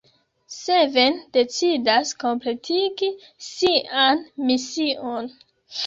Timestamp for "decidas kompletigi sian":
1.37-4.27